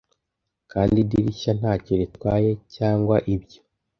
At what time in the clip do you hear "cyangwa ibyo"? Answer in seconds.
2.75-3.59